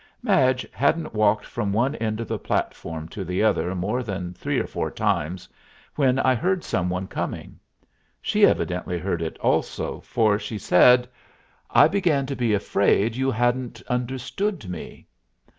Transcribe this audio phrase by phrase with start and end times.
[0.23, 4.57] Madge hadn't walked from one end of the platform to the other more than three
[4.59, 5.47] or four times,
[5.93, 7.59] when I heard some one coming.
[8.19, 11.07] She evidently heard it also, for she said,
[11.69, 15.05] "I began to be afraid you hadn't understood me."